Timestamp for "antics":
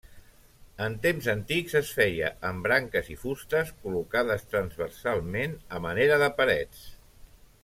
1.33-1.75